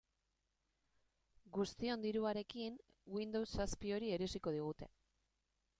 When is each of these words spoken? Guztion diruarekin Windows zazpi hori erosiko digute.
Guztion 1.57 2.07
diruarekin 2.07 2.81
Windows 3.19 3.47
zazpi 3.61 3.95
hori 3.99 4.13
erosiko 4.19 4.57
digute. 4.59 4.91